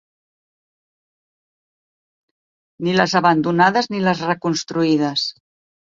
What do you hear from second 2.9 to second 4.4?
les abandonades ni les